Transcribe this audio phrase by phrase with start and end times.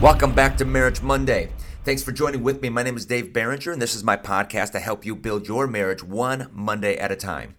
[0.00, 1.50] Welcome back to Marriage Monday.
[1.84, 2.70] Thanks for joining with me.
[2.70, 5.66] My name is Dave Barringer, and this is my podcast to help you build your
[5.66, 7.56] marriage one Monday at a time.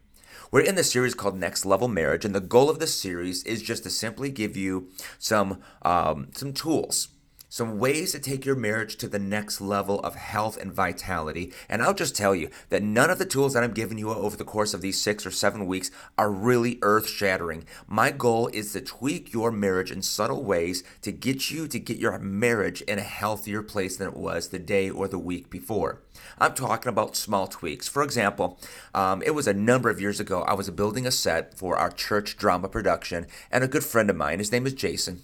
[0.49, 3.61] We're in the series called Next Level Marriage, and the goal of this series is
[3.61, 4.89] just to simply give you
[5.19, 7.09] some um, some tools
[7.51, 11.51] some ways to take your marriage to the next level of health and vitality.
[11.67, 14.37] And I'll just tell you that none of the tools that I'm giving you over
[14.37, 17.65] the course of these six or seven weeks are really earth shattering.
[17.89, 21.97] My goal is to tweak your marriage in subtle ways to get you to get
[21.97, 26.01] your marriage in a healthier place than it was the day or the week before.
[26.39, 27.89] I'm talking about small tweaks.
[27.89, 28.59] For example,
[28.93, 31.91] um, it was a number of years ago, I was building a set for our
[31.91, 35.23] church drama production, and a good friend of mine, his name is Jason,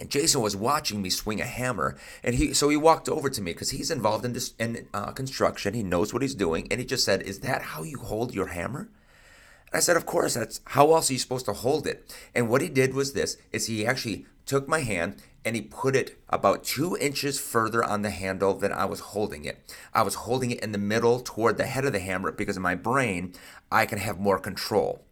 [0.00, 3.42] and Jason was watching me swing a hammer, and he so he walked over to
[3.42, 5.74] me because he's involved in this in uh, construction.
[5.74, 8.46] He knows what he's doing, and he just said, "Is that how you hold your
[8.46, 8.88] hammer?"
[9.66, 10.34] And I said, "Of course.
[10.34, 13.36] That's how else are you supposed to hold it?" And what he did was this:
[13.52, 18.02] is he actually took my hand and he put it about two inches further on
[18.02, 19.58] the handle than I was holding it.
[19.94, 22.62] I was holding it in the middle toward the head of the hammer because in
[22.62, 23.34] my brain
[23.70, 25.04] I can have more control.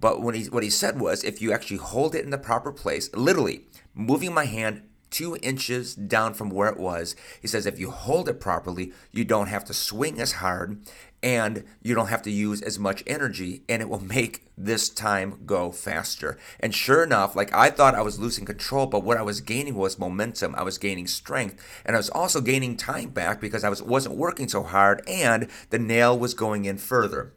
[0.00, 2.72] But when he, what he said was, if you actually hold it in the proper
[2.72, 3.62] place, literally
[3.94, 8.28] moving my hand two inches down from where it was, he says, if you hold
[8.28, 10.80] it properly, you don't have to swing as hard
[11.22, 15.40] and you don't have to use as much energy and it will make this time
[15.46, 16.38] go faster.
[16.60, 19.74] And sure enough, like I thought I was losing control, but what I was gaining
[19.74, 20.54] was momentum.
[20.54, 24.16] I was gaining strength and I was also gaining time back because I was wasn't
[24.16, 27.32] working so hard and the nail was going in further.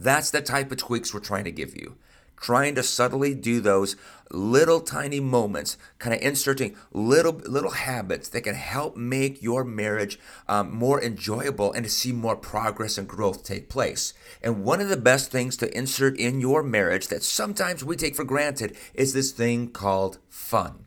[0.00, 1.96] That's the type of tweaks we're trying to give you.
[2.40, 3.96] Trying to subtly do those
[4.30, 10.20] little tiny moments, kind of inserting little little habits that can help make your marriage
[10.46, 14.14] um, more enjoyable and to see more progress and growth take place.
[14.40, 18.14] And one of the best things to insert in your marriage that sometimes we take
[18.14, 20.84] for granted is this thing called fun.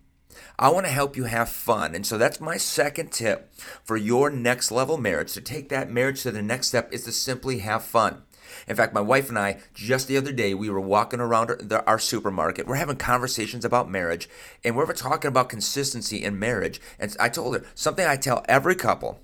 [0.57, 1.95] I want to help you have fun.
[1.95, 3.53] And so that's my second tip
[3.83, 5.33] for your next level marriage.
[5.33, 8.23] To take that marriage to the next step is to simply have fun.
[8.67, 11.83] In fact, my wife and I, just the other day, we were walking around our,
[11.87, 12.67] our supermarket.
[12.67, 14.29] We're having conversations about marriage,
[14.63, 16.81] and we are talking about consistency in marriage.
[16.99, 19.19] And I told her something I tell every couple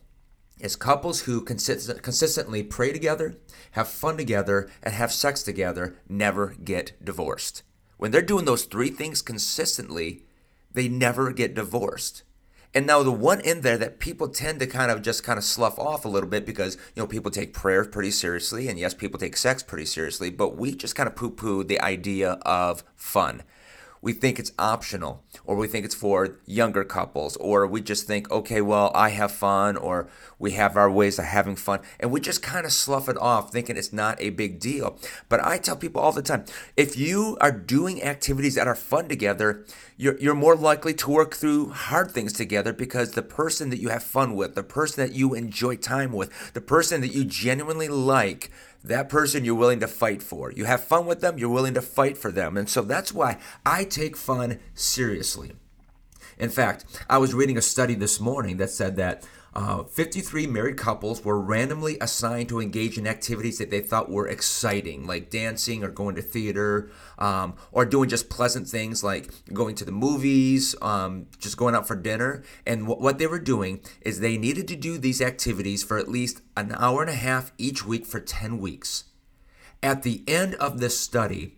[0.59, 3.37] is couples who consist- consistently pray together,
[3.71, 7.63] have fun together, and have sex together never get divorced.
[7.97, 10.23] When they're doing those three things consistently,
[10.71, 12.23] they never get divorced.
[12.73, 15.43] And now the one in there that people tend to kind of just kind of
[15.43, 18.93] slough off a little bit because, you know, people take prayer pretty seriously and yes,
[18.93, 22.83] people take sex pretty seriously, but we just kind of poo poo the idea of
[22.95, 23.43] fun
[24.01, 28.29] we think it's optional or we think it's for younger couples or we just think
[28.31, 30.07] okay well i have fun or
[30.39, 33.51] we have our ways of having fun and we just kind of slough it off
[33.51, 34.99] thinking it's not a big deal.
[35.29, 39.07] But i tell people all the time if you are doing activities that are fun
[39.07, 39.65] together
[39.99, 43.89] you're, you're more likely to work through hard things together because the person that you
[43.89, 47.87] have fun with the person that you enjoy time with the person that you genuinely
[47.87, 48.51] like
[48.87, 50.51] that person you're willing to fight for.
[50.51, 52.57] You have fun with them, you're willing to fight for them.
[52.57, 55.53] And so that's why I take fun seriously.
[56.37, 60.77] In fact, I was reading a study this morning that said that uh, 53 married
[60.77, 65.83] couples were randomly assigned to engage in activities that they thought were exciting, like dancing
[65.83, 70.75] or going to theater, um, or doing just pleasant things like going to the movies,
[70.81, 72.43] um, just going out for dinner.
[72.65, 76.07] And w- what they were doing is they needed to do these activities for at
[76.07, 79.05] least an hour and a half each week for 10 weeks.
[79.81, 81.56] At the end of this study,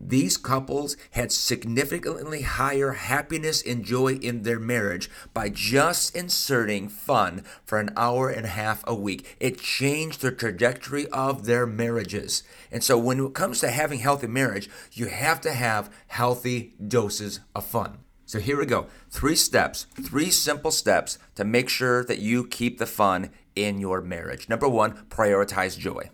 [0.00, 7.42] these couples had significantly higher happiness and joy in their marriage by just inserting fun
[7.64, 9.36] for an hour and a half a week.
[9.40, 12.44] It changed the trajectory of their marriages.
[12.70, 17.40] And so, when it comes to having healthy marriage, you have to have healthy doses
[17.54, 17.98] of fun.
[18.24, 22.78] So, here we go three steps, three simple steps to make sure that you keep
[22.78, 24.48] the fun in your marriage.
[24.48, 26.10] Number one, prioritize joy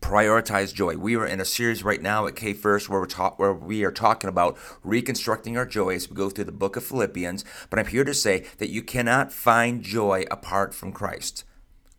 [0.00, 0.96] prioritize joy.
[0.96, 3.84] We are in a series right now at K First where we're ta- where we
[3.84, 7.44] are talking about reconstructing our joy as we go through the book of Philippians.
[7.68, 11.44] But I'm here to say that you cannot find joy apart from Christ.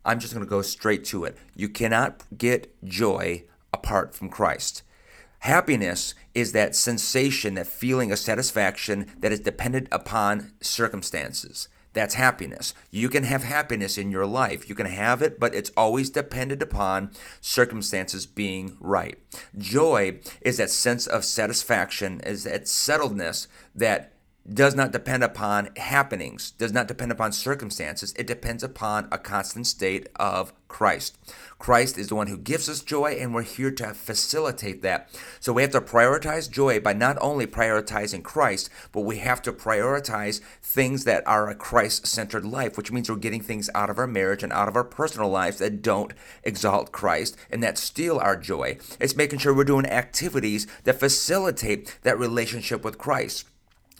[0.04, 1.36] I'm just going to go straight to it.
[1.54, 4.82] You cannot get joy apart from Christ.
[5.40, 11.68] Happiness is that sensation, that feeling of satisfaction that is dependent upon circumstances.
[11.92, 12.74] That's happiness.
[12.90, 14.68] You can have happiness in your life.
[14.68, 17.10] You can have it, but it's always dependent upon
[17.40, 19.18] circumstances being right.
[19.58, 24.11] Joy is that sense of satisfaction, is that settledness that
[24.50, 28.12] does not depend upon happenings, does not depend upon circumstances.
[28.16, 31.18] It depends upon a constant state of Christ.
[31.58, 35.08] Christ is the one who gives us joy, and we're here to facilitate that.
[35.38, 39.52] So we have to prioritize joy by not only prioritizing Christ, but we have to
[39.52, 43.98] prioritize things that are a Christ centered life, which means we're getting things out of
[43.98, 48.18] our marriage and out of our personal lives that don't exalt Christ and that steal
[48.18, 48.78] our joy.
[48.98, 53.46] It's making sure we're doing activities that facilitate that relationship with Christ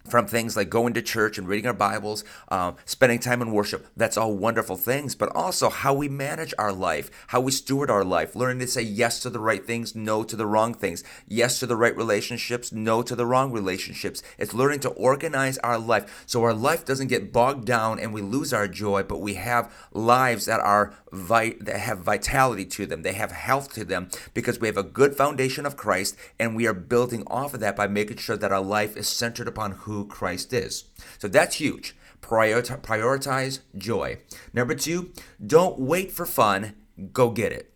[0.09, 3.87] from things like going to church and reading our Bibles, um, spending time in worship.
[3.97, 8.05] That's all wonderful things, but also how we manage our life, how we steward our
[8.05, 11.59] life, learning to say yes to the right things, no to the wrong things, yes
[11.61, 14.23] to the right relationships, no to the wrong relationships.
[14.39, 18.23] It's learning to organize our life so our life doesn't get bogged down and we
[18.23, 23.03] lose our joy, but we have lives that are vi- that have vitality to them,
[23.03, 26.67] they have health to them because we have a good foundation of Christ and we
[26.67, 29.92] are building off of that by making sure that our life is centered upon who
[29.93, 30.85] who Christ is.
[31.19, 31.97] So that's huge.
[32.21, 34.19] Prioritize joy.
[34.53, 35.13] Number two,
[35.45, 36.75] don't wait for fun,
[37.13, 37.73] go get it.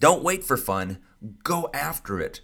[0.00, 0.98] Don't wait for fun,
[1.42, 2.40] go after it.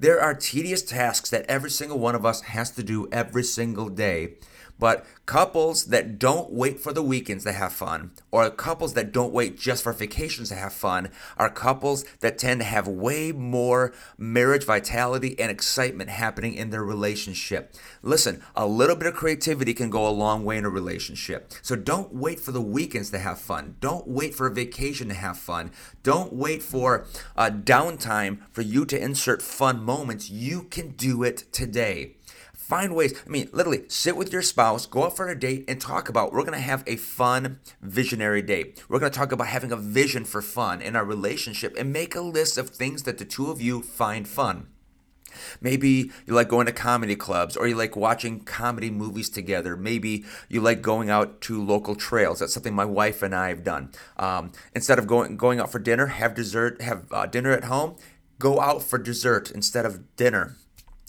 [0.00, 3.88] There are tedious tasks that every single one of us has to do every single
[3.88, 4.34] day.
[4.78, 9.32] But couples that don't wait for the weekends to have fun, or couples that don't
[9.32, 13.92] wait just for vacations to have fun, are couples that tend to have way more
[14.16, 17.74] marriage vitality and excitement happening in their relationship.
[18.02, 21.52] Listen, a little bit of creativity can go a long way in a relationship.
[21.62, 23.76] So don't wait for the weekends to have fun.
[23.80, 25.72] Don't wait for a vacation to have fun.
[26.02, 30.30] Don't wait for a downtime for you to insert fun moments.
[30.30, 32.14] You can do it today.
[32.52, 33.14] Find ways.
[33.26, 36.32] I mean, literally, sit with your spouse, go out for a date, and talk about.
[36.32, 38.84] We're gonna have a fun, visionary date.
[38.88, 42.20] We're gonna talk about having a vision for fun in our relationship, and make a
[42.20, 44.66] list of things that the two of you find fun.
[45.60, 49.76] Maybe you like going to comedy clubs or you like watching comedy movies together.
[49.76, 52.40] Maybe you like going out to local trails.
[52.40, 53.92] That's something my wife and I have done.
[54.16, 57.96] Um, instead of going going out for dinner, have dessert, have uh, dinner at home.
[58.38, 60.56] Go out for dessert instead of dinner.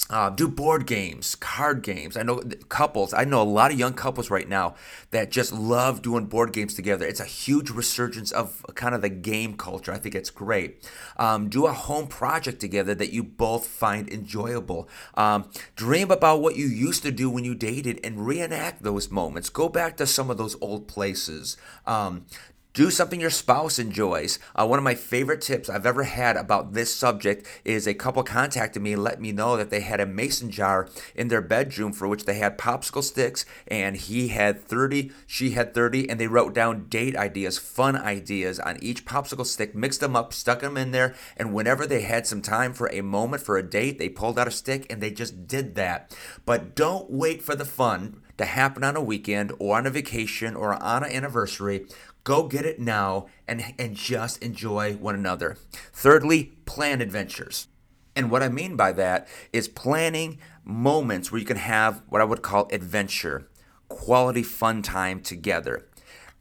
[0.10, 2.18] Uh, do board games, card games.
[2.18, 3.14] I know couples.
[3.14, 4.74] I know a lot of young couples right now
[5.12, 7.06] that just love doing board games together.
[7.06, 9.92] It's a huge resurgence of kind of the game culture.
[9.92, 10.90] I think it's great.
[11.18, 14.90] Um, do a home project together that you both find enjoyable.
[15.14, 19.50] Um, dream about what you used to do when you dated and reenact those moments.
[19.50, 21.56] Go back to some of those old places.
[21.86, 22.26] Um,
[22.74, 24.38] do something your spouse enjoys.
[24.56, 28.22] Uh, one of my favorite tips I've ever had about this subject is a couple
[28.22, 31.94] contacted me and let me know that they had a mason jar in their bedroom
[31.94, 36.28] for which they had popsicle sticks, and he had 30, she had 30, and they
[36.28, 40.78] wrote down date ideas, fun ideas on each popsicle stick, mixed them up, stuck them
[40.78, 44.10] in there, and whenever they had some time for a moment for a date, they
[44.10, 46.16] pulled out a stick and they just did that.
[46.46, 50.56] But don't wait for the fun to happen on a weekend or on a vacation
[50.56, 51.86] or on an anniversary.
[52.24, 55.58] Go get it now and, and just enjoy one another.
[55.92, 57.68] Thirdly, plan adventures.
[58.16, 62.26] And what I mean by that is planning moments where you can have what I
[62.26, 63.50] would call adventure,
[63.90, 65.86] quality fun time together.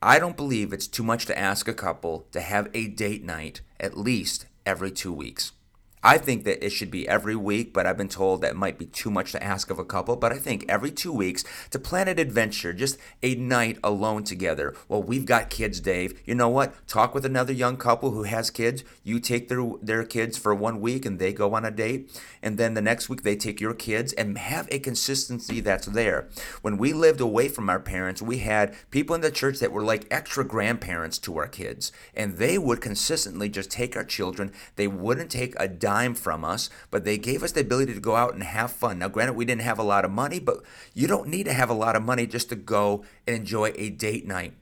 [0.00, 3.60] I don't believe it's too much to ask a couple to have a date night
[3.80, 5.50] at least every two weeks.
[6.02, 8.86] I think that it should be every week, but I've been told that might be
[8.86, 10.16] too much to ask of a couple.
[10.16, 14.74] But I think every two weeks to plan an adventure, just a night alone together.
[14.88, 16.20] Well, we've got kids, Dave.
[16.24, 16.86] You know what?
[16.86, 18.84] Talk with another young couple who has kids.
[19.02, 22.10] You take their their kids for one week and they go on a date,
[22.42, 26.28] and then the next week they take your kids and have a consistency that's there.
[26.62, 29.84] When we lived away from our parents, we had people in the church that were
[29.84, 34.52] like extra grandparents to our kids, and they would consistently just take our children.
[34.76, 38.14] They wouldn't take a dime from us, but they gave us the ability to go
[38.14, 38.98] out and have fun.
[38.98, 41.70] Now, granted, we didn't have a lot of money, but you don't need to have
[41.70, 44.52] a lot of money just to go and enjoy a date night.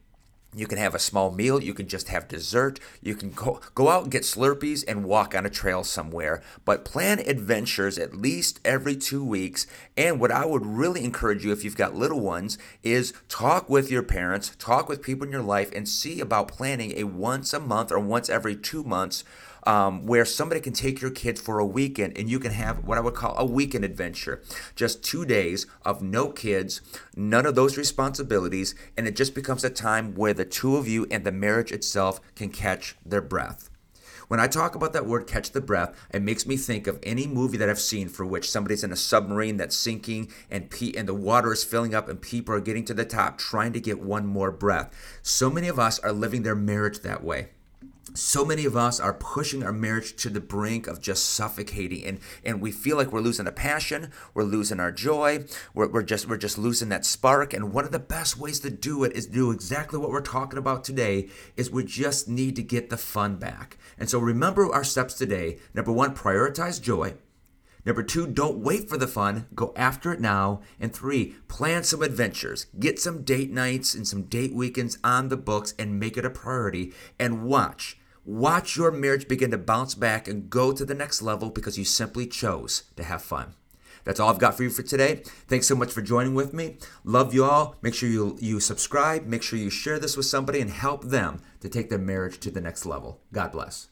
[0.55, 1.61] You can have a small meal.
[1.61, 2.79] You can just have dessert.
[3.01, 6.41] You can go, go out and get Slurpees and walk on a trail somewhere.
[6.63, 9.67] But plan adventures at least every two weeks.
[9.97, 13.91] And what I would really encourage you, if you've got little ones, is talk with
[13.91, 17.59] your parents, talk with people in your life, and see about planning a once a
[17.59, 19.25] month or once every two months
[19.65, 22.97] um, where somebody can take your kids for a weekend and you can have what
[22.97, 24.41] I would call a weekend adventure.
[24.75, 26.81] Just two days of no kids,
[27.15, 31.07] none of those responsibilities, and it just becomes a time where the two of you
[31.11, 33.69] and the marriage itself can catch their breath.
[34.27, 37.25] When I talk about that word catch the breath, it makes me think of any
[37.25, 41.07] movie that I've seen for which somebody's in a submarine that's sinking and pe- and
[41.07, 44.01] the water is filling up and people are getting to the top trying to get
[44.01, 44.93] one more breath.
[45.21, 47.51] So many of us are living their marriage that way.
[48.13, 52.19] So many of us are pushing our marriage to the brink of just suffocating and
[52.43, 56.27] and we feel like we're losing a passion we're losing our joy we're, we're just
[56.27, 59.25] we're just losing that spark and one of the best ways to do it is
[59.27, 63.35] do exactly what we're talking about today is we just need to get the fun
[63.37, 63.77] back.
[63.97, 65.57] And so remember our steps today.
[65.73, 67.15] Number one prioritize joy
[67.87, 70.59] Number two, don't wait for the fun, go after it now.
[70.77, 72.65] And three, plan some adventures.
[72.77, 76.29] Get some date nights and some date weekends on the books and make it a
[76.29, 76.91] priority.
[77.17, 77.97] And watch.
[78.25, 81.85] Watch your marriage begin to bounce back and go to the next level because you
[81.85, 83.53] simply chose to have fun.
[84.03, 85.21] That's all I've got for you for today.
[85.47, 86.79] Thanks so much for joining with me.
[87.05, 87.77] Love you all.
[87.81, 89.25] Make sure you, you subscribe.
[89.25, 92.51] Make sure you share this with somebody and help them to take their marriage to
[92.51, 93.21] the next level.
[93.31, 93.87] God bless.